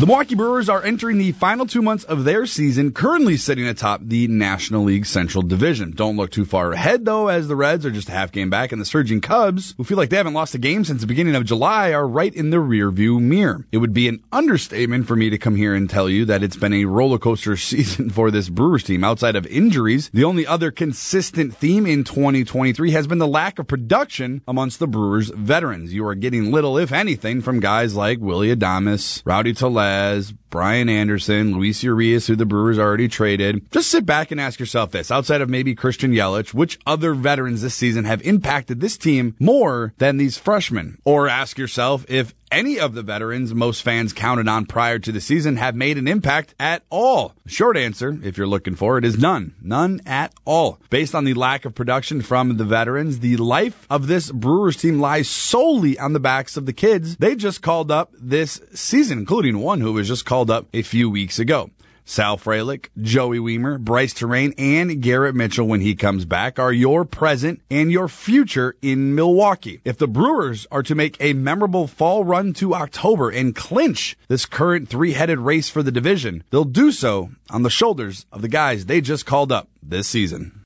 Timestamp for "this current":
74.28-74.88